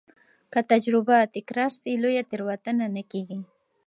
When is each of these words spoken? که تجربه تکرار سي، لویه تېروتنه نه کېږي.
که 0.53 0.59
تجربه 0.71 1.17
تکرار 1.35 1.71
سي، 1.81 1.91
لویه 2.01 2.23
تېروتنه 2.29 2.85
نه 2.95 3.03
کېږي. 3.11 3.39